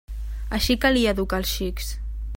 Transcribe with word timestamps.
Així 0.59 0.77
calia 0.85 1.13
educar 1.17 1.41
els 1.43 1.55
xics. 1.59 1.93